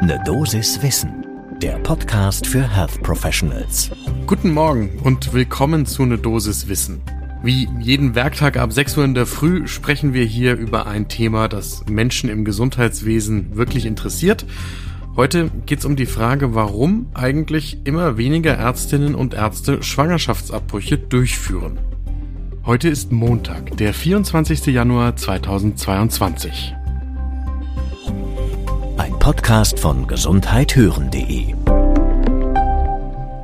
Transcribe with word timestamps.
Ne 0.00 0.22
Dosis 0.24 0.80
Wissen, 0.80 1.26
der 1.60 1.76
Podcast 1.80 2.46
für 2.46 2.62
Health 2.62 3.02
Professionals. 3.02 3.90
Guten 4.26 4.52
Morgen 4.52 5.00
und 5.02 5.32
willkommen 5.32 5.86
zu 5.86 6.06
Ne 6.06 6.16
Dosis 6.16 6.68
Wissen. 6.68 7.00
Wie 7.42 7.68
jeden 7.80 8.14
Werktag 8.14 8.56
ab 8.58 8.72
6 8.72 8.96
Uhr 8.96 9.04
in 9.04 9.14
der 9.14 9.26
Früh 9.26 9.66
sprechen 9.66 10.14
wir 10.14 10.24
hier 10.24 10.56
über 10.56 10.86
ein 10.86 11.08
Thema, 11.08 11.48
das 11.48 11.84
Menschen 11.90 12.30
im 12.30 12.44
Gesundheitswesen 12.44 13.56
wirklich 13.56 13.86
interessiert. 13.86 14.46
Heute 15.16 15.50
geht 15.66 15.80
es 15.80 15.84
um 15.84 15.96
die 15.96 16.06
Frage, 16.06 16.54
warum 16.54 17.08
eigentlich 17.14 17.78
immer 17.82 18.16
weniger 18.16 18.54
Ärztinnen 18.54 19.16
und 19.16 19.34
Ärzte 19.34 19.82
Schwangerschaftsabbrüche 19.82 20.96
durchführen. 20.96 21.80
Heute 22.64 22.88
ist 22.88 23.10
Montag, 23.10 23.76
der 23.78 23.92
24. 23.92 24.66
Januar 24.66 25.16
2022. 25.16 26.74
Podcast 29.28 29.78
von 29.78 30.06
gesundheithören.de 30.06 31.52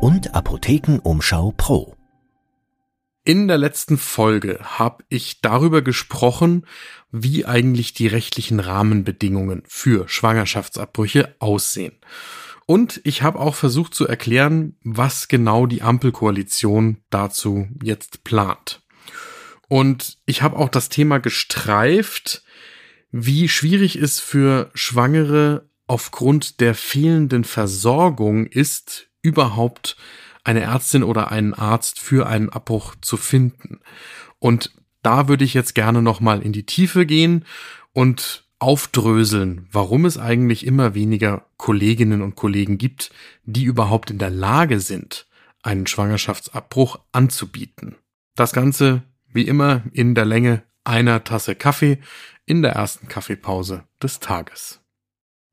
und 0.00 0.34
Apothekenumschau 0.34 1.52
Pro. 1.58 1.94
In 3.22 3.48
der 3.48 3.58
letzten 3.58 3.98
Folge 3.98 4.60
habe 4.62 5.04
ich 5.10 5.42
darüber 5.42 5.82
gesprochen, 5.82 6.66
wie 7.12 7.44
eigentlich 7.44 7.92
die 7.92 8.06
rechtlichen 8.06 8.60
Rahmenbedingungen 8.60 9.62
für 9.66 10.08
Schwangerschaftsabbrüche 10.08 11.36
aussehen. 11.38 11.98
Und 12.64 13.02
ich 13.04 13.20
habe 13.20 13.38
auch 13.38 13.54
versucht 13.54 13.94
zu 13.94 14.08
erklären, 14.08 14.78
was 14.84 15.28
genau 15.28 15.66
die 15.66 15.82
Ampelkoalition 15.82 17.02
dazu 17.10 17.68
jetzt 17.82 18.24
plant. 18.24 18.80
Und 19.68 20.16
ich 20.24 20.40
habe 20.40 20.56
auch 20.56 20.70
das 20.70 20.88
Thema 20.88 21.18
gestreift, 21.18 22.42
wie 23.12 23.50
schwierig 23.50 23.96
es 23.96 24.18
für 24.18 24.70
Schwangere 24.72 25.68
aufgrund 25.86 26.60
der 26.60 26.74
fehlenden 26.74 27.44
Versorgung 27.44 28.46
ist, 28.46 29.08
überhaupt 29.22 29.96
eine 30.44 30.60
Ärztin 30.60 31.02
oder 31.02 31.30
einen 31.30 31.54
Arzt 31.54 31.98
für 31.98 32.26
einen 32.26 32.50
Abbruch 32.50 32.94
zu 33.00 33.16
finden. 33.16 33.80
Und 34.38 34.72
da 35.02 35.28
würde 35.28 35.44
ich 35.44 35.54
jetzt 35.54 35.74
gerne 35.74 36.02
nochmal 36.02 36.42
in 36.42 36.52
die 36.52 36.66
Tiefe 36.66 37.06
gehen 37.06 37.44
und 37.92 38.44
aufdröseln, 38.58 39.68
warum 39.72 40.04
es 40.04 40.16
eigentlich 40.16 40.66
immer 40.66 40.94
weniger 40.94 41.46
Kolleginnen 41.56 42.22
und 42.22 42.36
Kollegen 42.36 42.78
gibt, 42.78 43.10
die 43.44 43.64
überhaupt 43.64 44.10
in 44.10 44.18
der 44.18 44.30
Lage 44.30 44.80
sind, 44.80 45.26
einen 45.62 45.86
Schwangerschaftsabbruch 45.86 47.00
anzubieten. 47.12 47.96
Das 48.36 48.52
Ganze, 48.52 49.02
wie 49.32 49.46
immer, 49.46 49.82
in 49.92 50.14
der 50.14 50.24
Länge 50.24 50.62
einer 50.84 51.24
Tasse 51.24 51.54
Kaffee 51.54 51.98
in 52.46 52.62
der 52.62 52.72
ersten 52.72 53.08
Kaffeepause 53.08 53.84
des 54.02 54.20
Tages. 54.20 54.83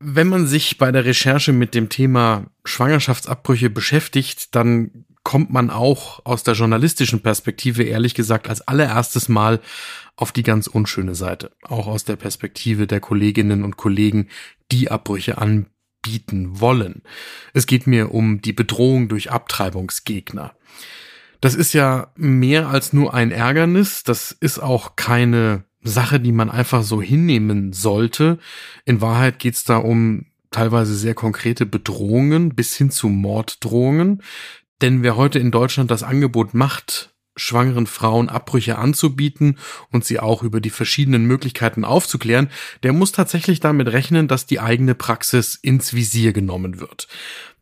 Wenn 0.03 0.27
man 0.27 0.47
sich 0.47 0.77
bei 0.79 0.91
der 0.91 1.05
Recherche 1.05 1.53
mit 1.53 1.75
dem 1.75 1.89
Thema 1.89 2.47
Schwangerschaftsabbrüche 2.65 3.69
beschäftigt, 3.69 4.55
dann 4.55 5.05
kommt 5.23 5.51
man 5.51 5.69
auch 5.69 6.25
aus 6.25 6.43
der 6.43 6.55
journalistischen 6.55 7.21
Perspektive 7.21 7.83
ehrlich 7.83 8.15
gesagt 8.15 8.49
als 8.49 8.67
allererstes 8.67 9.29
Mal 9.29 9.59
auf 10.15 10.31
die 10.31 10.43
ganz 10.43 10.65
unschöne 10.65 11.13
Seite. 11.13 11.51
Auch 11.61 11.85
aus 11.85 12.03
der 12.03 12.15
Perspektive 12.15 12.87
der 12.87 12.99
Kolleginnen 12.99 13.63
und 13.63 13.77
Kollegen, 13.77 14.29
die 14.71 14.89
Abbrüche 14.89 15.37
anbieten 15.37 16.59
wollen. 16.59 17.03
Es 17.53 17.67
geht 17.67 17.85
mir 17.85 18.11
um 18.11 18.41
die 18.41 18.53
Bedrohung 18.53 19.07
durch 19.07 19.31
Abtreibungsgegner. 19.31 20.55
Das 21.41 21.53
ist 21.55 21.73
ja 21.73 22.11
mehr 22.15 22.69
als 22.69 22.93
nur 22.93 23.13
ein 23.13 23.31
Ärgernis. 23.31 24.03
Das 24.03 24.31
ist 24.31 24.59
auch 24.59 24.95
keine 24.95 25.63
Sache, 25.83 26.19
die 26.19 26.31
man 26.31 26.49
einfach 26.49 26.83
so 26.83 27.01
hinnehmen 27.01 27.73
sollte. 27.73 28.37
In 28.85 29.01
Wahrheit 29.01 29.39
geht 29.39 29.55
es 29.55 29.63
da 29.63 29.77
um 29.77 30.25
teilweise 30.51 30.95
sehr 30.95 31.15
konkrete 31.15 31.65
Bedrohungen 31.65 32.55
bis 32.55 32.75
hin 32.75 32.91
zu 32.91 33.07
Morddrohungen. 33.07 34.21
Denn 34.81 35.03
wer 35.03 35.15
heute 35.15 35.39
in 35.39 35.51
Deutschland 35.51 35.91
das 35.91 36.03
Angebot 36.03 36.53
macht, 36.53 37.10
schwangeren 37.35 37.87
Frauen 37.87 38.29
Abbrüche 38.29 38.77
anzubieten 38.77 39.57
und 39.91 40.03
sie 40.03 40.19
auch 40.19 40.43
über 40.43 40.59
die 40.59 40.69
verschiedenen 40.69 41.25
Möglichkeiten 41.25 41.85
aufzuklären, 41.85 42.49
der 42.83 42.93
muss 42.93 43.11
tatsächlich 43.11 43.59
damit 43.59 43.87
rechnen, 43.87 44.27
dass 44.27 44.45
die 44.45 44.59
eigene 44.59 44.95
Praxis 44.95 45.55
ins 45.55 45.93
Visier 45.93 46.33
genommen 46.33 46.79
wird. 46.79 47.07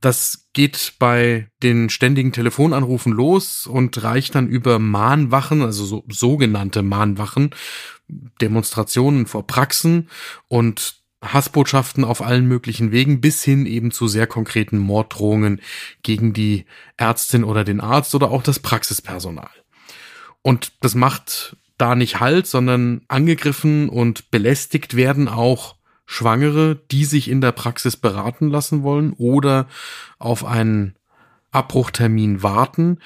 Das 0.02 0.48
geht 0.54 0.94
bei 0.98 1.50
den 1.62 1.90
ständigen 1.90 2.32
Telefonanrufen 2.32 3.12
los 3.12 3.68
und 3.68 4.02
reicht 4.02 4.36
dann 4.36 4.48
über 4.48 4.80
Mahnwachen, 4.80 5.62
also 5.62 5.86
so, 5.86 6.04
sogenannte 6.08 6.82
Mahnwachen, 6.82 7.52
Demonstrationen 8.42 9.28
vor 9.28 9.46
Praxen 9.46 10.10
und 10.48 10.99
Hassbotschaften 11.22 12.04
auf 12.04 12.22
allen 12.22 12.48
möglichen 12.48 12.92
Wegen 12.92 13.20
bis 13.20 13.44
hin 13.44 13.66
eben 13.66 13.92
zu 13.92 14.08
sehr 14.08 14.28
konkreten 14.28 14.78
Morddrohungen 14.78 15.62
gegen 16.02 16.34
die 16.34 16.66
Ärztin 16.98 17.44
oder 17.44 17.64
den 17.64 17.82
Arzt 17.82 18.16
oder 18.16 18.32
auch 18.32 18.44
das 18.44 18.60
Praxispersonal. 18.60 19.50
Und 20.42 20.74
das 20.82 20.96
macht 20.96 21.58
da 21.78 21.96
nicht 21.96 22.20
Halt, 22.20 22.48
sondern 22.48 23.02
angegriffen 23.08 23.90
und 23.90 24.32
belästigt 24.32 24.96
werden 24.96 25.28
auch 25.28 25.76
Schwangere, 26.06 26.76
die 26.90 27.06
sich 27.06 27.30
in 27.30 27.42
der 27.42 27.52
Praxis 27.52 27.96
beraten 27.96 28.50
lassen 28.50 28.84
wollen 28.84 29.14
oder 29.14 29.68
auf 30.18 30.44
einen 30.46 30.96
Abbruchtermin 31.52 32.42
warten, 32.42 33.00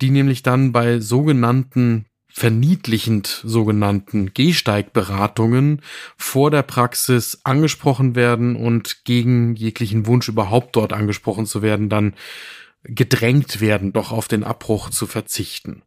die 0.00 0.10
nämlich 0.10 0.42
dann 0.42 0.72
bei 0.72 1.00
sogenannten 1.00 2.06
verniedlichend 2.38 3.40
sogenannten 3.44 4.34
Gehsteigberatungen 4.34 5.80
vor 6.18 6.50
der 6.50 6.64
Praxis 6.64 7.40
angesprochen 7.44 8.14
werden 8.14 8.56
und 8.56 9.06
gegen 9.06 9.56
jeglichen 9.56 10.06
Wunsch 10.06 10.28
überhaupt 10.28 10.76
dort 10.76 10.92
angesprochen 10.92 11.46
zu 11.46 11.62
werden, 11.62 11.88
dann 11.88 12.12
gedrängt 12.82 13.62
werden, 13.62 13.94
doch 13.94 14.12
auf 14.12 14.28
den 14.28 14.44
Abbruch 14.44 14.90
zu 14.90 15.06
verzichten. 15.06 15.80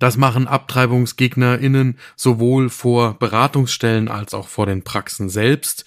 Das 0.00 0.16
machen 0.16 0.48
AbtreibungsgegnerInnen 0.48 1.98
sowohl 2.16 2.68
vor 2.68 3.18
Beratungsstellen 3.18 4.08
als 4.08 4.34
auch 4.34 4.48
vor 4.48 4.66
den 4.66 4.82
Praxen 4.82 5.28
selbst. 5.28 5.84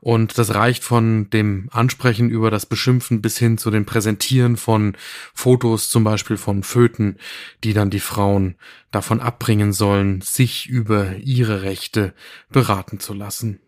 Und 0.00 0.38
das 0.38 0.54
reicht 0.54 0.82
von 0.82 1.28
dem 1.30 1.68
Ansprechen 1.70 2.30
über 2.30 2.50
das 2.50 2.64
Beschimpfen 2.64 3.20
bis 3.20 3.36
hin 3.38 3.58
zu 3.58 3.70
dem 3.70 3.84
Präsentieren 3.84 4.56
von 4.56 4.96
Fotos, 5.34 5.90
zum 5.90 6.04
Beispiel 6.04 6.38
von 6.38 6.62
Föten, 6.62 7.18
die 7.62 7.74
dann 7.74 7.90
die 7.90 8.00
Frauen 8.00 8.56
davon 8.90 9.20
abbringen 9.20 9.74
sollen, 9.74 10.22
sich 10.22 10.66
über 10.66 11.16
ihre 11.16 11.62
Rechte 11.62 12.14
beraten 12.48 12.98
zu 12.98 13.12
lassen. 13.12 13.60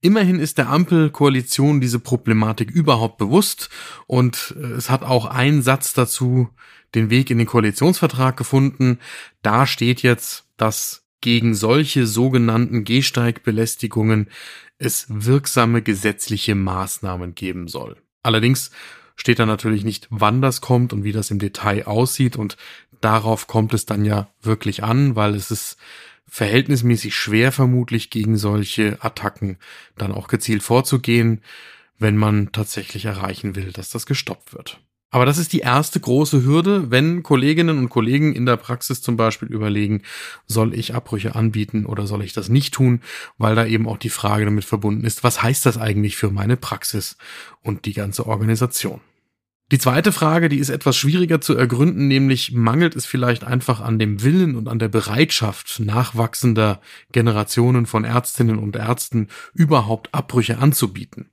Immerhin 0.00 0.38
ist 0.38 0.58
der 0.58 0.68
Ampelkoalition 0.68 1.80
diese 1.80 1.98
Problematik 1.98 2.70
überhaupt 2.70 3.18
bewusst 3.18 3.68
und 4.06 4.54
äh, 4.56 4.66
es 4.72 4.90
hat 4.90 5.02
auch 5.02 5.26
ein 5.26 5.62
Satz 5.62 5.92
dazu 5.92 6.48
den 6.94 7.10
Weg 7.10 7.30
in 7.30 7.38
den 7.38 7.46
Koalitionsvertrag 7.46 8.36
gefunden. 8.36 8.98
Da 9.42 9.66
steht 9.66 10.02
jetzt, 10.02 10.46
dass 10.56 11.04
gegen 11.20 11.54
solche 11.54 12.06
sogenannten 12.06 12.84
Gehsteigbelästigungen 12.84 14.28
es 14.78 15.06
wirksame 15.08 15.82
gesetzliche 15.82 16.54
Maßnahmen 16.54 17.34
geben 17.34 17.66
soll. 17.66 17.96
Allerdings 18.22 18.70
steht 19.18 19.38
da 19.38 19.44
natürlich 19.44 19.84
nicht, 19.84 20.06
wann 20.08 20.40
das 20.40 20.62
kommt 20.62 20.94
und 20.94 21.04
wie 21.04 21.12
das 21.12 21.30
im 21.30 21.38
Detail 21.38 21.86
aussieht 21.86 22.36
und 22.36 22.56
darauf 23.02 23.46
kommt 23.46 23.74
es 23.74 23.84
dann 23.84 24.06
ja 24.06 24.28
wirklich 24.40 24.82
an, 24.82 25.16
weil 25.16 25.34
es 25.34 25.50
ist 25.50 25.76
verhältnismäßig 26.26 27.14
schwer 27.14 27.52
vermutlich 27.52 28.10
gegen 28.10 28.36
solche 28.36 28.98
Attacken 29.02 29.58
dann 29.96 30.12
auch 30.12 30.28
gezielt 30.28 30.62
vorzugehen, 30.62 31.42
wenn 31.98 32.16
man 32.16 32.52
tatsächlich 32.52 33.04
erreichen 33.06 33.56
will, 33.56 33.72
dass 33.72 33.90
das 33.90 34.06
gestoppt 34.06 34.54
wird. 34.54 34.80
Aber 35.10 35.24
das 35.24 35.38
ist 35.38 35.54
die 35.54 35.60
erste 35.60 36.00
große 36.00 36.44
Hürde, 36.44 36.90
wenn 36.90 37.22
Kolleginnen 37.22 37.78
und 37.78 37.88
Kollegen 37.88 38.34
in 38.34 38.44
der 38.44 38.58
Praxis 38.58 39.00
zum 39.00 39.16
Beispiel 39.16 39.48
überlegen, 39.48 40.02
soll 40.46 40.74
ich 40.74 40.94
Abbrüche 40.94 41.34
anbieten 41.34 41.86
oder 41.86 42.06
soll 42.06 42.22
ich 42.22 42.34
das 42.34 42.50
nicht 42.50 42.74
tun, 42.74 43.00
weil 43.38 43.54
da 43.54 43.64
eben 43.64 43.88
auch 43.88 43.96
die 43.96 44.10
Frage 44.10 44.44
damit 44.44 44.66
verbunden 44.66 45.04
ist, 45.04 45.24
was 45.24 45.42
heißt 45.42 45.64
das 45.64 45.78
eigentlich 45.78 46.16
für 46.16 46.30
meine 46.30 46.58
Praxis 46.58 47.16
und 47.62 47.86
die 47.86 47.94
ganze 47.94 48.26
Organisation. 48.26 49.00
Die 49.70 49.78
zweite 49.78 50.12
Frage, 50.12 50.48
die 50.48 50.58
ist 50.58 50.70
etwas 50.70 50.96
schwieriger 50.96 51.42
zu 51.42 51.54
ergründen, 51.54 52.08
nämlich 52.08 52.52
mangelt 52.52 52.96
es 52.96 53.04
vielleicht 53.04 53.44
einfach 53.44 53.80
an 53.80 53.98
dem 53.98 54.22
Willen 54.22 54.56
und 54.56 54.66
an 54.66 54.78
der 54.78 54.88
Bereitschaft 54.88 55.80
nachwachsender 55.80 56.80
Generationen 57.12 57.84
von 57.84 58.04
Ärztinnen 58.04 58.58
und 58.58 58.76
Ärzten 58.76 59.28
überhaupt 59.52 60.14
Abbrüche 60.14 60.58
anzubieten. 60.58 61.28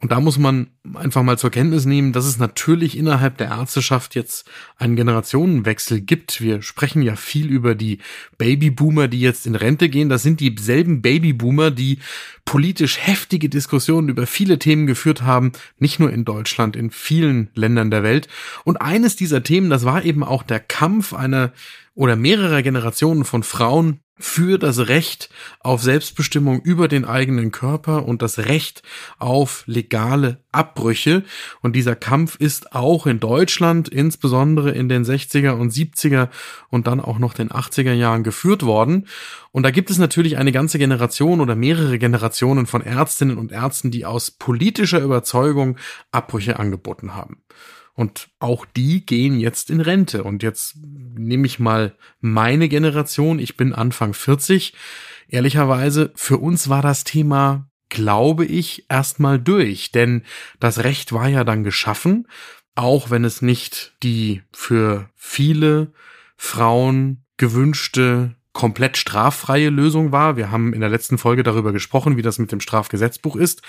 Und 0.00 0.12
da 0.12 0.20
muss 0.20 0.38
man 0.38 0.68
einfach 0.94 1.22
mal 1.22 1.38
zur 1.38 1.50
Kenntnis 1.50 1.86
nehmen, 1.86 2.12
dass 2.12 2.26
es 2.26 2.38
natürlich 2.38 2.96
innerhalb 2.96 3.38
der 3.38 3.48
Ärzteschaft 3.48 4.14
jetzt 4.14 4.48
einen 4.76 4.94
Generationenwechsel 4.94 6.00
gibt. 6.00 6.40
Wir 6.40 6.60
sprechen 6.62 7.02
ja 7.02 7.16
viel 7.16 7.48
über 7.48 7.74
die 7.74 7.98
Babyboomer, 8.36 9.08
die 9.08 9.20
jetzt 9.20 9.46
in 9.46 9.54
Rente 9.54 9.88
gehen. 9.88 10.08
Das 10.08 10.22
sind 10.22 10.40
dieselben 10.40 11.00
Babyboomer, 11.00 11.70
die 11.70 11.98
politisch 12.44 12.98
heftige 13.00 13.48
Diskussionen 13.48 14.08
über 14.08 14.26
viele 14.26 14.58
Themen 14.58 14.86
geführt 14.86 15.22
haben, 15.22 15.52
nicht 15.78 15.98
nur 15.98 16.12
in 16.12 16.24
Deutschland, 16.24 16.76
in 16.76 16.90
vielen 16.90 17.50
Ländern 17.54 17.90
der 17.90 18.02
Welt. 18.02 18.28
Und 18.64 18.76
eines 18.76 19.16
dieser 19.16 19.42
Themen, 19.42 19.70
das 19.70 19.84
war 19.84 20.04
eben 20.04 20.22
auch 20.22 20.42
der 20.42 20.60
Kampf 20.60 21.14
einer 21.14 21.52
oder 21.94 22.16
mehrerer 22.16 22.62
Generationen 22.62 23.24
von 23.24 23.42
Frauen 23.42 24.00
für 24.18 24.58
das 24.58 24.88
Recht 24.88 25.28
auf 25.60 25.82
Selbstbestimmung 25.82 26.60
über 26.62 26.88
den 26.88 27.04
eigenen 27.04 27.52
Körper 27.52 28.06
und 28.06 28.22
das 28.22 28.38
Recht 28.38 28.82
auf 29.18 29.62
legale 29.66 30.40
Abbrüche. 30.52 31.22
Und 31.60 31.76
dieser 31.76 31.96
Kampf 31.96 32.36
ist 32.36 32.72
auch 32.72 33.06
in 33.06 33.20
Deutschland, 33.20 33.88
insbesondere 33.88 34.70
in 34.70 34.88
den 34.88 35.04
60er 35.04 35.52
und 35.52 35.72
70er 35.72 36.28
und 36.70 36.86
dann 36.86 37.00
auch 37.00 37.18
noch 37.18 37.34
den 37.34 37.50
80er 37.50 37.92
Jahren 37.92 38.22
geführt 38.22 38.62
worden. 38.62 39.06
Und 39.52 39.64
da 39.64 39.70
gibt 39.70 39.90
es 39.90 39.98
natürlich 39.98 40.38
eine 40.38 40.52
ganze 40.52 40.78
Generation 40.78 41.40
oder 41.40 41.54
mehrere 41.54 41.98
Generationen 41.98 42.66
von 42.66 42.80
Ärztinnen 42.80 43.36
und 43.36 43.52
Ärzten, 43.52 43.90
die 43.90 44.06
aus 44.06 44.30
politischer 44.30 45.00
Überzeugung 45.00 45.76
Abbrüche 46.10 46.58
angeboten 46.58 47.14
haben. 47.14 47.42
Und 47.96 48.28
auch 48.38 48.66
die 48.66 49.04
gehen 49.04 49.40
jetzt 49.40 49.70
in 49.70 49.80
Rente. 49.80 50.22
Und 50.22 50.42
jetzt 50.42 50.76
nehme 50.82 51.46
ich 51.46 51.58
mal 51.58 51.96
meine 52.20 52.68
Generation. 52.68 53.38
Ich 53.38 53.56
bin 53.56 53.72
Anfang 53.72 54.12
40. 54.12 54.74
Ehrlicherweise, 55.28 56.12
für 56.14 56.36
uns 56.36 56.68
war 56.68 56.82
das 56.82 57.04
Thema, 57.04 57.68
glaube 57.88 58.44
ich, 58.44 58.84
erstmal 58.90 59.40
durch. 59.40 59.92
Denn 59.92 60.22
das 60.60 60.84
Recht 60.84 61.12
war 61.12 61.28
ja 61.28 61.42
dann 61.42 61.64
geschaffen, 61.64 62.28
auch 62.74 63.10
wenn 63.10 63.24
es 63.24 63.40
nicht 63.40 63.94
die 64.02 64.42
für 64.52 65.08
viele 65.14 65.90
Frauen 66.36 67.24
gewünschte 67.38 68.34
komplett 68.56 68.96
straffreie 68.96 69.68
Lösung 69.68 70.12
war. 70.12 70.38
Wir 70.38 70.50
haben 70.50 70.72
in 70.72 70.80
der 70.80 70.88
letzten 70.88 71.18
Folge 71.18 71.42
darüber 71.42 71.74
gesprochen, 71.74 72.16
wie 72.16 72.22
das 72.22 72.38
mit 72.38 72.52
dem 72.52 72.60
Strafgesetzbuch 72.60 73.36
ist 73.36 73.60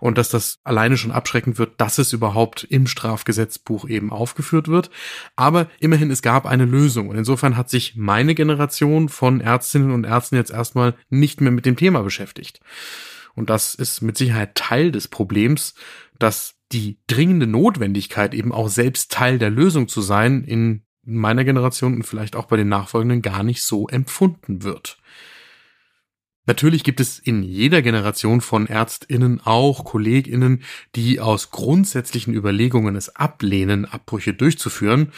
und 0.00 0.16
dass 0.16 0.30
das 0.30 0.60
alleine 0.64 0.96
schon 0.96 1.10
abschreckend 1.10 1.58
wird, 1.58 1.78
dass 1.78 1.98
es 1.98 2.14
überhaupt 2.14 2.64
im 2.64 2.86
Strafgesetzbuch 2.86 3.86
eben 3.86 4.10
aufgeführt 4.10 4.68
wird. 4.68 4.88
Aber 5.36 5.68
immerhin, 5.78 6.10
es 6.10 6.22
gab 6.22 6.46
eine 6.46 6.64
Lösung 6.64 7.10
und 7.10 7.18
insofern 7.18 7.58
hat 7.58 7.68
sich 7.68 7.96
meine 7.96 8.34
Generation 8.34 9.10
von 9.10 9.42
Ärztinnen 9.42 9.90
und 9.90 10.04
Ärzten 10.04 10.36
jetzt 10.36 10.50
erstmal 10.50 10.94
nicht 11.10 11.42
mehr 11.42 11.52
mit 11.52 11.66
dem 11.66 11.76
Thema 11.76 12.00
beschäftigt. 12.00 12.60
Und 13.34 13.50
das 13.50 13.74
ist 13.74 14.00
mit 14.00 14.16
Sicherheit 14.16 14.54
Teil 14.54 14.90
des 14.90 15.08
Problems, 15.08 15.74
dass 16.18 16.54
die 16.72 16.98
dringende 17.08 17.46
Notwendigkeit 17.46 18.32
eben 18.32 18.52
auch 18.52 18.68
selbst 18.68 19.12
Teil 19.12 19.38
der 19.38 19.50
Lösung 19.50 19.86
zu 19.86 20.00
sein 20.00 20.44
in 20.44 20.86
meiner 21.02 21.44
Generation 21.44 21.94
und 21.94 22.02
vielleicht 22.04 22.36
auch 22.36 22.46
bei 22.46 22.56
den 22.56 22.68
Nachfolgenden 22.68 23.22
gar 23.22 23.42
nicht 23.42 23.62
so 23.62 23.88
empfunden 23.88 24.62
wird. 24.62 24.98
Natürlich 26.46 26.82
gibt 26.84 27.00
es 27.00 27.18
in 27.18 27.42
jeder 27.42 27.82
Generation 27.82 28.40
von 28.40 28.66
Ärztinnen 28.66 29.40
auch 29.44 29.84
Kolleginnen, 29.84 30.62
die 30.96 31.20
aus 31.20 31.50
grundsätzlichen 31.50 32.34
Überlegungen 32.34 32.96
es 32.96 33.14
ablehnen, 33.14 33.84
Abbrüche 33.84 34.34
durchzuführen. 34.34 35.12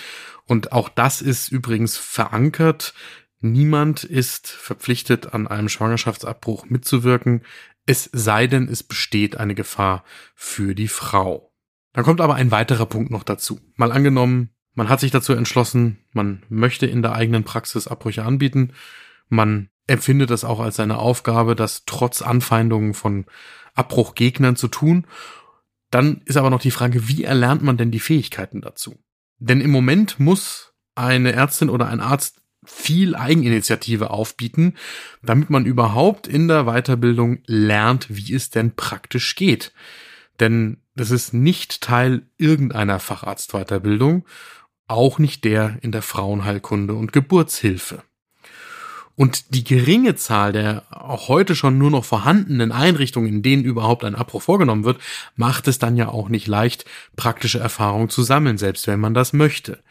Und 0.47 0.73
auch 0.73 0.89
das 0.89 1.23
ist 1.23 1.51
übrigens 1.51 1.97
verankert. 1.97 2.93
Niemand 3.41 4.05
ist 4.05 4.49
verpflichtet, 4.49 5.33
an 5.33 5.47
einem 5.47 5.69
Schwangerschaftsabbruch 5.69 6.67
mitzuwirken, 6.67 7.43
es 7.87 8.09
sei 8.13 8.47
denn, 8.47 8.69
es 8.69 8.83
besteht 8.83 9.37
eine 9.37 9.55
Gefahr 9.55 10.05
für 10.35 10.75
die 10.75 10.89
Frau. 10.89 11.53
Dann 11.93 12.05
kommt 12.05 12.21
aber 12.21 12.37
ein 12.37 12.51
weiterer 12.51 12.87
Punkt 12.87 13.11
noch 13.11 13.25
dazu. 13.25 13.61
Mal 13.75 13.91
angenommen, 13.93 14.51
man 14.75 14.89
hat 14.89 15.01
sich 15.01 15.11
dazu 15.11 15.35
entschlossen, 15.35 15.99
man 16.13 16.43
möchte 16.49 16.87
in 16.87 17.03
der 17.03 17.13
eigenen 17.13 17.45
Praxis 17.45 17.87
Abbrüche 17.87 18.25
anbieten. 18.25 18.73
Man 19.29 19.69
empfindet 19.87 20.31
es 20.31 20.45
auch 20.45 20.61
als 20.61 20.77
seine 20.77 20.99
Aufgabe, 20.99 21.55
das 21.57 21.85
trotz 21.85 22.23
Anfeindungen 22.23 22.95
von 22.95 23.27
Abbruchgegnern 23.75 24.57
zu 24.57 24.69
tun. 24.69 25.07
Dann 25.91 26.23
ist 26.25 26.37
aber 26.37 26.51
noch 26.51 26.61
die 26.61 26.71
Frage, 26.71 27.09
wie 27.09 27.25
erlernt 27.25 27.63
man 27.63 27.77
denn 27.77 27.91
die 27.91 28.01
Fähigkeiten 28.01 28.61
dazu? 28.61 28.99
Denn 29.39 29.61
im 29.61 29.71
Moment 29.71 30.19
muss 30.19 30.73
eine 30.95 31.33
Ärztin 31.33 31.69
oder 31.69 31.89
ein 31.89 32.01
Arzt 32.01 32.41
viel 32.65 33.17
Eigeninitiative 33.17 34.11
aufbieten, 34.11 34.75
damit 35.23 35.51
man 35.51 35.67
überhaupt 35.67 36.29
in 36.29 36.49
der 36.49 36.65
Weiterbildung 36.65 37.41
lernt, 37.47 38.07
wie 38.09 38.35
es 38.35 38.51
denn 38.51 38.77
praktisch 38.77 39.35
geht. 39.35 39.73
Denn 40.39 40.79
das 40.95 41.11
ist 41.11 41.35
nicht 41.35 41.81
Teil 41.81 42.27
irgendeiner 42.37 43.01
Facharztweiterbildung 43.01 44.25
auch 44.89 45.19
nicht 45.19 45.45
der 45.45 45.79
in 45.83 45.93
der 45.93 46.03
Frauenheilkunde 46.03 46.95
und 46.95 47.13
Geburtshilfe. 47.13 48.03
Und 49.15 49.55
die 49.55 49.65
geringe 49.65 50.15
Zahl 50.17 50.53
der 50.53 50.85
auch 50.91 51.29
heute 51.29 51.55
schon 51.55 51.77
nur 51.77 51.91
noch 51.91 52.05
vorhandenen 52.05 52.73
Einrichtungen, 52.73 53.29
in 53.29 53.43
denen 53.43 53.65
überhaupt 53.65 54.05
ein 54.05 54.15
Abbruch 54.15 54.43
vorgenommen 54.43 54.85
wird, 54.85 55.01
macht 55.37 55.69
es 55.69 55.79
dann 55.79 55.97
ja 55.97 56.09
auch 56.09 56.29
nicht 56.29 56.47
leicht, 56.47 56.87
praktische 57.15 57.59
Erfahrungen 57.59 58.09
zu 58.09 58.23
sammeln, 58.23 58.57
selbst 58.57 58.87
wenn 58.87 59.01
man 59.01 59.15
das 59.15 59.33
möchte. 59.33 59.83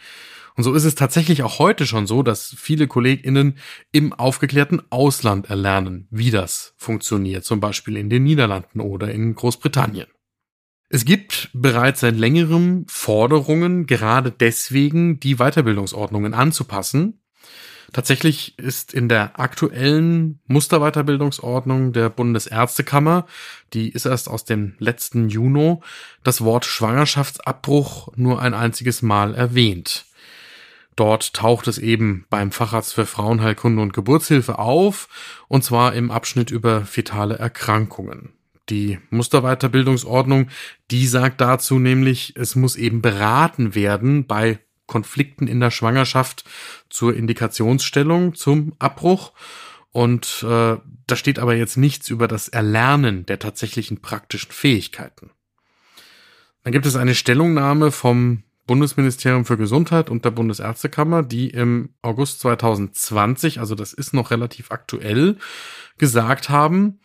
Und 0.58 0.64
so 0.64 0.74
ist 0.74 0.84
es 0.84 0.96
tatsächlich 0.96 1.44
auch 1.44 1.60
heute 1.60 1.86
schon 1.86 2.08
so, 2.08 2.24
dass 2.24 2.56
viele 2.58 2.88
KollegInnen 2.88 3.58
im 3.92 4.12
aufgeklärten 4.12 4.82
Ausland 4.90 5.50
erlernen, 5.50 6.08
wie 6.10 6.32
das 6.32 6.74
funktioniert, 6.78 7.46
zum 7.46 7.60
Beispiel 7.60 7.98
in 7.98 8.10
den 8.10 8.24
Niederlanden 8.24 8.82
oder 8.82 9.12
in 9.12 9.34
Großbritannien. 9.36 10.08
Es 10.94 11.06
gibt 11.06 11.50
bereits 11.54 12.02
seit 12.02 12.18
längerem 12.18 12.84
Forderungen, 12.90 13.86
gerade 13.86 14.30
deswegen 14.30 15.22
die 15.22 15.36
Weiterbildungsordnungen 15.36 16.34
anzupassen. 16.34 17.22
Tatsächlich 17.94 18.60
ist 18.60 18.94
in 18.94 19.08
der 19.08 19.40
aktuellen 19.40 20.42
Musterweiterbildungsordnung 20.48 21.94
der 21.94 22.10
Bundesärztekammer, 22.10 23.26
die 23.72 23.90
ist 23.90 24.06
erst 24.06 24.28
aus 24.28 24.44
dem 24.44 24.76
letzten 24.80 25.30
Juni, 25.30 25.78
das 26.26 26.42
Wort 26.42 26.66
Schwangerschaftsabbruch 26.66 28.10
nur 28.18 28.42
ein 28.42 28.54
einziges 28.54 29.02
Mal 29.02 29.34
erwähnt. 29.34 30.08
Dort 30.98 31.34
taucht 31.34 31.70
es 31.70 31.78
eben 31.78 32.26
beim 32.30 32.52
Facharzt 32.52 32.96
für 32.96 33.06
Frauenheilkunde 33.06 33.82
und 33.82 33.94
Geburtshilfe 33.94 34.60
auf, 34.60 35.08
und 35.48 35.64
zwar 35.64 35.94
im 35.94 36.12
Abschnitt 36.12 36.52
über 36.52 36.82
fetale 36.82 37.40
Erkrankungen. 37.40 38.34
Die 38.70 39.00
Musterweiterbildungsordnung, 39.10 40.48
die 40.92 41.08
sagt 41.08 41.42
dazu 41.42 41.80
nämlich, 41.80 42.34
es 42.36 42.56
muss 42.56 42.76
eben 42.76 43.02
beraten 43.02 43.76
werden 43.76 44.28
bei 44.28 44.60
Konflikten 44.88 45.48
in 45.48 45.60
der 45.60 45.72
Schwangerschaft 45.72 46.44
zur 46.90 47.16
Indikationsstellung, 47.16 48.36
zum 48.36 48.74
Abbruch. 48.80 49.32
Und 49.92 50.44
äh, 50.44 50.78
da 51.08 51.16
steht 51.16 51.40
aber 51.40 51.56
jetzt 51.56 51.78
nichts 51.78 52.10
über 52.10 52.28
das 52.28 52.48
Erlernen 52.48 53.26
der 53.26 53.40
tatsächlichen 53.40 54.02
praktischen 54.02 54.52
Fähigkeiten. 54.52 55.32
Dann 56.64 56.74
gibt 56.74 56.86
es 56.86 56.96
eine 56.96 57.16
Stellungnahme 57.16 57.92
vom 57.92 58.44
Bundesministerium 58.68 59.46
für 59.46 59.58
Gesundheit 59.58 60.10
und 60.10 60.24
der 60.24 60.32
Bundesärztekammer, 60.32 61.24
die 61.24 61.50
im 61.50 61.90
August 62.02 62.40
2020, 62.42 63.60
also 63.60 63.76
das 63.76 63.92
ist 63.92 64.14
noch 64.14 64.32
relativ 64.32 64.72
aktuell, 64.72 65.38
gesagt 65.98 66.50
haben, 66.50 67.00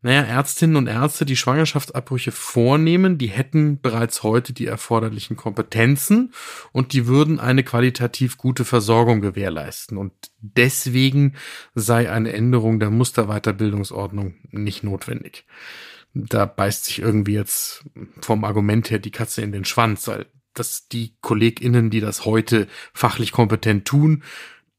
naja, 0.00 0.22
Ärztinnen 0.22 0.76
und 0.76 0.86
Ärzte, 0.86 1.26
die 1.26 1.36
Schwangerschaftsabbrüche 1.36 2.30
vornehmen, 2.30 3.18
die 3.18 3.26
hätten 3.26 3.80
bereits 3.80 4.22
heute 4.22 4.52
die 4.52 4.66
erforderlichen 4.66 5.36
Kompetenzen 5.36 6.32
und 6.70 6.92
die 6.92 7.08
würden 7.08 7.40
eine 7.40 7.64
qualitativ 7.64 8.38
gute 8.38 8.64
Versorgung 8.64 9.20
gewährleisten. 9.20 9.98
Und 9.98 10.12
deswegen 10.40 11.34
sei 11.74 12.10
eine 12.10 12.32
Änderung 12.32 12.78
der 12.78 12.90
Musterweiterbildungsordnung 12.90 14.36
nicht 14.52 14.84
notwendig. 14.84 15.46
Da 16.14 16.46
beißt 16.46 16.84
sich 16.84 17.00
irgendwie 17.00 17.34
jetzt 17.34 17.84
vom 18.20 18.44
Argument 18.44 18.90
her 18.90 19.00
die 19.00 19.10
Katze 19.10 19.42
in 19.42 19.52
den 19.52 19.64
Schwanz, 19.64 20.06
weil 20.06 20.26
dass 20.54 20.88
die 20.88 21.14
KollegInnen, 21.20 21.90
die 21.90 22.00
das 22.00 22.24
heute 22.24 22.66
fachlich 22.92 23.32
kompetent 23.32 23.84
tun, 23.84 24.24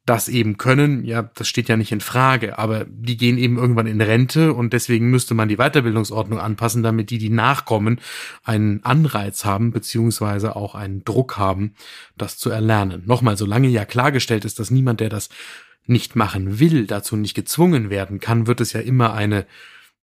das 0.09 0.27
eben 0.27 0.57
können, 0.57 1.05
ja, 1.05 1.29
das 1.35 1.47
steht 1.47 1.69
ja 1.69 1.77
nicht 1.77 1.91
in 1.91 2.01
Frage, 2.01 2.57
aber 2.57 2.83
die 2.89 3.15
gehen 3.15 3.37
eben 3.37 3.59
irgendwann 3.59 3.85
in 3.85 4.01
Rente 4.01 4.53
und 4.53 4.73
deswegen 4.73 5.11
müsste 5.11 5.35
man 5.35 5.49
die 5.49 5.57
Weiterbildungsordnung 5.57 6.39
anpassen, 6.39 6.81
damit 6.81 7.11
die, 7.11 7.19
die 7.19 7.29
nachkommen, 7.29 8.01
einen 8.43 8.83
Anreiz 8.83 9.45
haben, 9.45 9.69
beziehungsweise 9.69 10.55
auch 10.55 10.73
einen 10.73 11.03
Druck 11.03 11.37
haben, 11.37 11.75
das 12.17 12.39
zu 12.39 12.49
erlernen. 12.49 13.03
Nochmal, 13.05 13.37
solange 13.37 13.67
ja 13.67 13.85
klargestellt 13.85 14.45
ist, 14.45 14.57
dass 14.57 14.71
niemand, 14.71 14.99
der 14.99 15.09
das 15.09 15.29
nicht 15.85 16.15
machen 16.15 16.59
will, 16.59 16.87
dazu 16.87 17.15
nicht 17.15 17.35
gezwungen 17.35 17.91
werden 17.91 18.19
kann, 18.19 18.47
wird 18.47 18.61
es 18.61 18.73
ja 18.73 18.79
immer 18.79 19.13
eine 19.13 19.45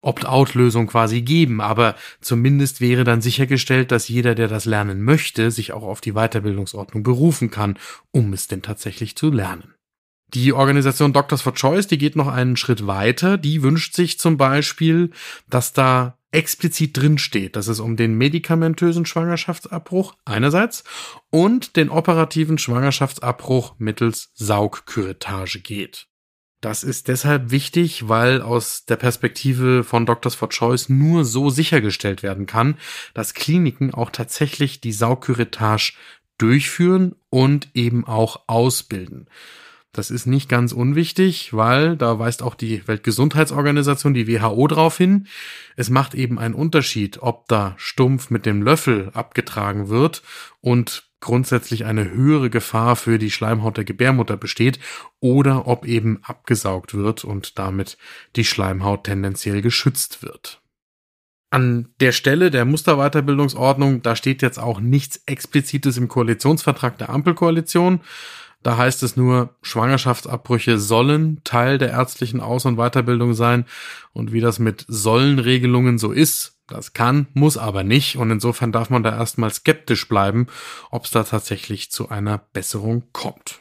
Opt-out-Lösung 0.02 0.88
quasi 0.88 1.22
geben, 1.22 1.62
aber 1.62 1.96
zumindest 2.20 2.82
wäre 2.82 3.06
dann 3.06 3.22
sichergestellt, 3.22 3.92
dass 3.92 4.10
jeder, 4.10 4.36
der 4.36 4.50
das 4.50 4.66
lernen 4.66 5.02
möchte, 5.02 5.50
sich 5.50 5.72
auch 5.72 5.84
auf 5.84 6.02
die 6.02 6.12
Weiterbildungsordnung 6.12 7.04
berufen 7.04 7.52
kann, 7.52 7.80
um 8.12 8.34
es 8.34 8.50
denn 8.50 8.62
tatsächlich 8.62 9.16
zu 9.16 9.32
lernen. 9.32 9.74
Die 10.34 10.52
Organisation 10.52 11.14
Doctors 11.14 11.44
for 11.44 11.54
Choice, 11.54 11.88
die 11.88 12.00
geht 12.00 12.16
noch 12.16 12.28
einen 12.28 12.58
Schritt 12.58 12.88
weiter. 12.88 13.38
Die 13.38 13.62
wünscht 13.62 13.94
sich 13.94 14.20
zum 14.20 14.38
Beispiel, 14.38 15.12
dass 15.48 15.74
da 15.74 16.18
explizit 16.32 16.98
drin 16.98 17.20
steht, 17.20 17.56
dass 17.56 17.68
es 17.68 17.80
um 17.80 17.96
den 17.96 18.16
medikamentösen 18.18 19.06
Schwangerschaftsabbruch 19.06 20.16
einerseits 20.26 20.84
und 21.30 21.76
den 21.76 21.90
operativen 21.90 22.58
Schwangerschaftsabbruch 22.58 23.76
mittels 23.78 24.32
Saugküretage 24.34 25.60
geht. 25.60 26.08
Das 26.62 26.84
ist 26.84 27.10
deshalb 27.10 27.52
wichtig, 27.52 28.08
weil 28.08 28.42
aus 28.42 28.86
der 28.86 28.96
Perspektive 28.96 29.84
von 29.84 30.06
Doctors 30.06 30.34
for 30.34 30.50
Choice 30.50 30.90
nur 30.90 31.26
so 31.26 31.50
sichergestellt 31.50 32.24
werden 32.24 32.48
kann, 32.48 32.78
dass 33.14 33.34
Kliniken 33.34 33.94
auch 33.94 34.10
tatsächlich 34.10 34.82
die 34.82 34.94
Saugküretage 34.94 35.94
durchführen 36.38 37.16
und 37.30 37.68
eben 37.74 38.08
auch 38.08 38.44
ausbilden. 38.48 39.28
Das 39.94 40.10
ist 40.10 40.26
nicht 40.26 40.50
ganz 40.50 40.74
unwichtig, 40.74 41.54
weil 41.54 41.96
da 41.96 42.18
weist 42.18 42.42
auch 42.42 42.56
die 42.56 42.86
Weltgesundheitsorganisation, 42.88 44.16
die 44.16 44.28
WHO 44.28 44.68
darauf 44.68 44.98
hin. 44.98 45.28
Es 45.76 45.92
macht 45.92 46.16
eben 46.16 46.40
einen 46.40 46.56
Unterschied, 46.56 47.22
ob 47.22 47.48
da 47.48 47.76
stumpf 47.78 48.32
mit 48.32 48.48
dem 48.48 48.64
Löffel 48.64 49.12
abgetragen 49.14 49.90
wird 49.90 50.24
und 50.62 51.12
grundsätzlich 51.20 51.86
eine 51.86 52.12
höhere 52.12 52.50
Gefahr 52.50 52.96
für 52.96 53.20
die 53.20 53.30
Schleimhaut 53.30 53.78
der 53.78 53.86
Gebärmutter 53.86 54.36
besteht 54.36 54.80
oder 55.20 55.68
ob 55.68 55.86
eben 55.86 56.20
abgesaugt 56.24 56.96
wird 56.96 57.24
und 57.24 57.60
damit 57.60 57.98
die 58.36 58.46
Schleimhaut 58.46 59.06
tendenziell 59.06 59.62
geschützt 59.62 60.24
wird. 60.24 60.60
An 61.52 61.94
der 62.00 62.14
Stelle 62.14 62.50
der 62.50 62.66
Musterweiterbildungsordnung, 62.66 64.02
da 64.02 64.16
steht 64.16 64.42
jetzt 64.42 64.58
auch 64.58 64.80
nichts 64.80 65.22
Explizites 65.28 65.98
im 65.98 66.08
Koalitionsvertrag 66.08 66.98
der 66.98 67.12
Ampelkoalition. 67.12 68.02
Da 68.64 68.78
heißt 68.78 69.04
es 69.04 69.18
nur, 69.18 69.56
Schwangerschaftsabbrüche 69.62 70.80
sollen 70.80 71.42
Teil 71.44 71.78
der 71.78 71.92
ärztlichen 71.92 72.40
Aus- 72.40 72.66
und 72.66 72.78
Weiterbildung 72.78 73.34
sein. 73.34 73.66
Und 74.14 74.32
wie 74.32 74.40
das 74.40 74.58
mit 74.58 74.86
Sollen-Regelungen 74.88 75.98
so 75.98 76.12
ist, 76.12 76.58
das 76.68 76.94
kann, 76.94 77.28
muss 77.34 77.58
aber 77.58 77.84
nicht. 77.84 78.16
Und 78.16 78.32
insofern 78.32 78.72
darf 78.72 78.90
man 78.90 79.04
da 79.04 79.16
erstmal 79.16 79.52
skeptisch 79.52 80.08
bleiben, 80.08 80.48
ob 80.92 81.06
es 81.06 81.12
da 81.12 81.24
tatsächlich 81.24 81.92
zu 81.92 82.10
einer 82.10 82.38
Besserung 82.38 83.04
kommt. 83.12 83.60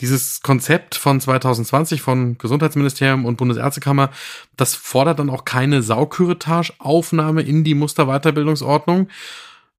Dieses 0.00 0.40
Konzept 0.42 0.96
von 0.96 1.20
2020 1.20 2.02
von 2.02 2.36
Gesundheitsministerium 2.38 3.24
und 3.24 3.36
Bundesärztekammer, 3.36 4.10
das 4.56 4.74
fordert 4.74 5.20
dann 5.20 5.30
auch 5.30 5.44
keine 5.44 5.82
Sauküretage-Aufnahme 5.82 7.42
in 7.42 7.62
die 7.62 7.74
Musterweiterbildungsordnung, 7.74 9.08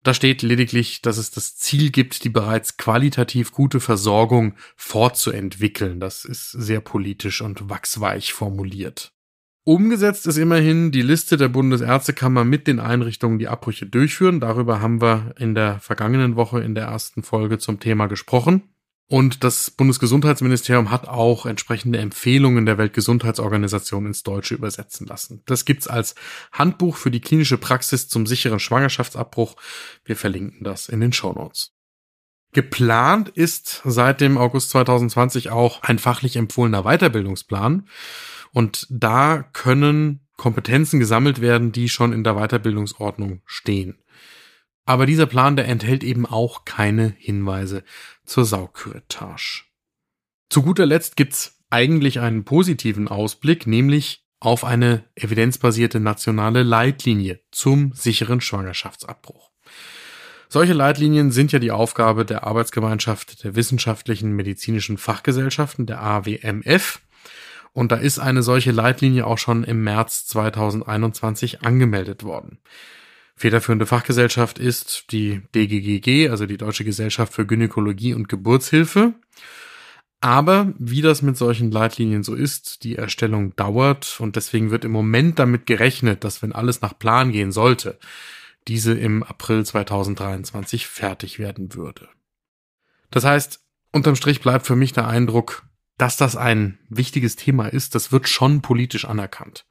da 0.05 0.13
steht 0.13 0.43
lediglich, 0.43 1.01
dass 1.01 1.17
es 1.17 1.31
das 1.31 1.57
Ziel 1.57 1.89
gibt, 1.89 2.23
die 2.23 2.29
bereits 2.29 2.77
qualitativ 2.77 3.51
gute 3.51 3.79
Versorgung 3.79 4.53
fortzuentwickeln. 4.75 5.99
Das 5.99 6.25
ist 6.25 6.51
sehr 6.51 6.79
politisch 6.79 7.41
und 7.41 7.69
wachsweich 7.69 8.31
formuliert. 8.31 9.11
Umgesetzt 9.63 10.27
ist 10.27 10.37
immerhin 10.37 10.91
die 10.91 11.01
Liste 11.01 11.37
der 11.37 11.47
Bundesärztekammer 11.47 12.43
mit 12.43 12.67
den 12.67 12.79
Einrichtungen, 12.79 13.39
die 13.39 13.47
Abbrüche 13.47 13.87
durchführen. 13.87 14.39
Darüber 14.39 14.79
haben 14.79 15.01
wir 15.01 15.33
in 15.39 15.55
der 15.55 15.79
vergangenen 15.79 16.35
Woche 16.35 16.61
in 16.61 16.75
der 16.75 16.85
ersten 16.85 17.23
Folge 17.23 17.57
zum 17.57 17.79
Thema 17.79 18.05
gesprochen. 18.05 18.74
Und 19.07 19.43
das 19.43 19.69
Bundesgesundheitsministerium 19.69 20.89
hat 20.89 21.07
auch 21.07 21.45
entsprechende 21.45 21.99
Empfehlungen 21.99 22.65
der 22.65 22.79
Weltgesundheitsorganisation 22.79 24.07
ins 24.07 24.23
Deutsche 24.23 24.55
übersetzen 24.55 25.05
lassen. 25.05 25.43
Das 25.45 25.65
gibt's 25.65 25.87
als 25.87 26.15
Handbuch 26.51 26.97
für 26.97 27.11
die 27.11 27.21
klinische 27.21 27.59
Praxis 27.59 28.07
zum 28.07 28.25
sicheren 28.25 28.59
Schwangerschaftsabbruch. 28.59 29.55
Wir 30.05 30.15
verlinken 30.15 30.63
das 30.63 30.89
in 30.89 31.01
den 31.01 31.13
Show 31.13 31.33
Notes. 31.33 31.75
Geplant 32.53 33.29
ist 33.29 33.81
seit 33.83 34.21
dem 34.21 34.37
August 34.39 34.71
2020 34.71 35.51
auch 35.51 35.83
ein 35.83 35.99
fachlich 35.99 36.35
empfohlener 36.35 36.83
Weiterbildungsplan. 36.83 37.87
Und 38.53 38.87
da 38.89 39.43
können 39.53 40.21
Kompetenzen 40.37 40.99
gesammelt 40.99 41.41
werden, 41.41 41.71
die 41.71 41.89
schon 41.89 42.11
in 42.11 42.23
der 42.23 42.35
Weiterbildungsordnung 42.35 43.41
stehen. 43.45 43.99
Aber 44.85 45.05
dieser 45.05 45.25
Plan, 45.25 45.55
der 45.55 45.67
enthält 45.67 46.03
eben 46.03 46.25
auch 46.25 46.63
keine 46.65 47.15
Hinweise 47.17 47.83
zur 48.23 48.45
Saugküretage. 48.45 49.63
Zu 50.49 50.61
guter 50.61 50.85
Letzt 50.85 51.15
gibt's 51.15 51.59
eigentlich 51.71 52.19
einen 52.19 52.45
positiven 52.45 53.07
Ausblick, 53.07 53.65
nämlich 53.65 54.25
auf 54.39 54.63
eine 54.63 55.03
evidenzbasierte 55.15 55.99
nationale 55.99 56.61
Leitlinie 56.61 57.39
zum 57.51 57.93
sicheren 57.93 58.41
Schwangerschaftsabbruch. 58.41 59.49
Solche 60.47 60.73
Leitlinien 60.73 61.31
sind 61.31 61.51
ja 61.51 61.59
die 61.59 61.71
Aufgabe 61.71 62.23
der 62.23 62.43
Arbeitsgemeinschaft 62.45 63.43
der 63.43 63.55
wissenschaftlichen 63.55 64.33
medizinischen 64.33 64.97
Fachgesellschaften, 64.97 65.87
der 65.87 66.01
AWMF. 66.01 67.01
Und 67.73 67.91
da 67.91 67.95
ist 67.95 68.19
eine 68.19 68.43
solche 68.43 68.71
Leitlinie 68.71 69.25
auch 69.25 69.39
schon 69.39 69.63
im 69.63 69.83
März 69.83 70.27
2021 70.27 71.63
angemeldet 71.63 72.23
worden. 72.23 72.59
Federführende 73.37 73.85
Fachgesellschaft 73.85 74.59
ist 74.59 75.11
die 75.11 75.41
DGGG, 75.53 76.29
also 76.29 76.45
die 76.45 76.57
Deutsche 76.57 76.85
Gesellschaft 76.85 77.33
für 77.33 77.45
Gynäkologie 77.45 78.13
und 78.13 78.29
Geburtshilfe. 78.29 79.13
Aber 80.21 80.73
wie 80.79 81.01
das 81.01 81.21
mit 81.21 81.37
solchen 81.37 81.69
Leitlinien 81.69 82.23
so 82.23 82.33
ist, 82.33 82.83
die 82.83 82.95
Erstellung 82.95 83.55
dauert 83.55 84.19
und 84.19 84.37
deswegen 84.37 84.71
wird 84.71 84.85
im 84.85 84.91
Moment 84.91 85.37
damit 85.37 85.65
gerechnet, 85.65 86.23
dass 86.23 86.41
wenn 86.41 86.53
alles 86.53 86.81
nach 86.81 86.97
Plan 86.97 87.31
gehen 87.31 87.51
sollte, 87.51 87.99
diese 88.67 88.93
im 88.93 89.21
April 89.21 89.65
2023 89.65 90.87
fertig 90.87 91.37
werden 91.37 91.75
würde. 91.75 92.09
Das 93.11 93.23
heißt, 93.23 93.59
unterm 93.91 94.15
Strich 94.15 94.41
bleibt 94.41 94.65
für 94.65 94.75
mich 94.75 94.93
der 94.93 95.07
Eindruck, 95.07 95.67
dass 95.97 96.17
das 96.17 96.35
ein 96.35 96.79
wichtiges 96.89 97.35
Thema 97.35 97.67
ist, 97.67 97.95
das 97.95 98.11
wird 98.11 98.27
schon 98.27 98.61
politisch 98.61 99.05
anerkannt. 99.05 99.65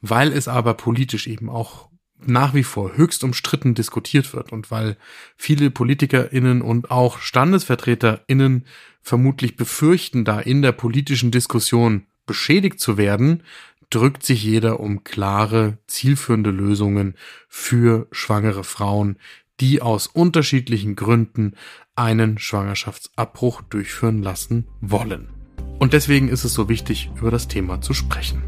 Weil 0.00 0.32
es 0.32 0.48
aber 0.48 0.74
politisch 0.74 1.26
eben 1.26 1.50
auch 1.50 1.91
nach 2.26 2.54
wie 2.54 2.64
vor 2.64 2.96
höchst 2.96 3.24
umstritten 3.24 3.74
diskutiert 3.74 4.32
wird 4.34 4.52
und 4.52 4.70
weil 4.70 4.96
viele 5.36 5.70
PolitikerInnen 5.70 6.62
und 6.62 6.90
auch 6.90 7.18
StandesvertreterInnen 7.18 8.66
vermutlich 9.00 9.56
befürchten, 9.56 10.24
da 10.24 10.40
in 10.40 10.62
der 10.62 10.72
politischen 10.72 11.30
Diskussion 11.30 12.06
beschädigt 12.26 12.80
zu 12.80 12.96
werden, 12.96 13.42
drückt 13.90 14.24
sich 14.24 14.42
jeder 14.42 14.80
um 14.80 15.04
klare, 15.04 15.78
zielführende 15.86 16.50
Lösungen 16.50 17.14
für 17.48 18.06
schwangere 18.10 18.64
Frauen, 18.64 19.18
die 19.60 19.82
aus 19.82 20.06
unterschiedlichen 20.06 20.96
Gründen 20.96 21.56
einen 21.94 22.38
Schwangerschaftsabbruch 22.38 23.62
durchführen 23.62 24.22
lassen 24.22 24.66
wollen. 24.80 25.28
Und 25.78 25.92
deswegen 25.92 26.28
ist 26.28 26.44
es 26.44 26.54
so 26.54 26.68
wichtig, 26.68 27.10
über 27.16 27.30
das 27.30 27.48
Thema 27.48 27.80
zu 27.80 27.92
sprechen. 27.92 28.42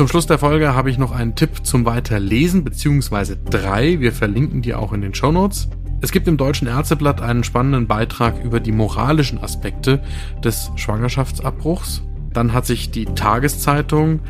Zum 0.00 0.08
Schluss 0.08 0.26
der 0.26 0.38
Folge 0.38 0.74
habe 0.74 0.88
ich 0.88 0.96
noch 0.96 1.12
einen 1.12 1.34
Tipp 1.34 1.62
zum 1.62 1.84
Weiterlesen, 1.84 2.64
beziehungsweise 2.64 3.36
drei. 3.36 4.00
Wir 4.00 4.12
verlinken 4.12 4.62
die 4.62 4.72
auch 4.72 4.94
in 4.94 5.02
den 5.02 5.12
Show 5.12 5.30
Notes. 5.30 5.68
Es 6.00 6.10
gibt 6.10 6.26
im 6.26 6.38
Deutschen 6.38 6.66
Ärzteblatt 6.68 7.20
einen 7.20 7.44
spannenden 7.44 7.86
Beitrag 7.86 8.42
über 8.42 8.60
die 8.60 8.72
moralischen 8.72 9.36
Aspekte 9.38 10.02
des 10.42 10.70
Schwangerschaftsabbruchs. 10.76 12.02
Dann 12.32 12.54
hat 12.54 12.64
sich 12.64 12.90
die 12.90 13.04
Tageszeitung 13.04 14.20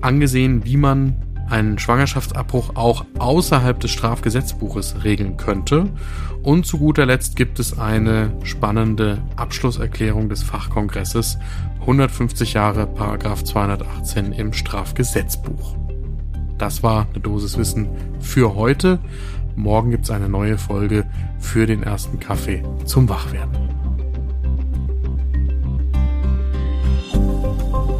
angesehen, 0.00 0.64
wie 0.64 0.76
man 0.76 1.14
einen 1.50 1.78
Schwangerschaftsabbruch 1.78 2.76
auch 2.76 3.04
außerhalb 3.18 3.78
des 3.80 3.90
Strafgesetzbuches 3.90 5.04
regeln 5.04 5.36
könnte. 5.36 5.86
Und 6.42 6.66
zu 6.66 6.78
guter 6.78 7.06
Letzt 7.06 7.36
gibt 7.36 7.58
es 7.58 7.78
eine 7.78 8.32
spannende 8.44 9.18
Abschlusserklärung 9.36 10.28
des 10.28 10.42
Fachkongresses 10.42 11.38
150 11.80 12.54
Jahre 12.54 12.86
Paragraph 12.86 13.44
218 13.44 14.32
im 14.32 14.52
Strafgesetzbuch. 14.52 15.76
Das 16.56 16.82
war 16.82 17.06
eine 17.10 17.20
Dosis 17.20 17.58
Wissen 17.58 17.88
für 18.20 18.54
heute. 18.54 18.98
Morgen 19.56 19.90
gibt's 19.90 20.10
eine 20.10 20.28
neue 20.28 20.58
Folge 20.58 21.06
für 21.38 21.66
den 21.66 21.82
ersten 21.82 22.20
Kaffee 22.20 22.62
zum 22.84 23.08
Wachwerden. 23.08 23.68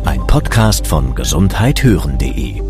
Ein 0.04 0.26
Podcast 0.26 0.87
von 0.87 1.14
gesundheithören.de 1.14 2.69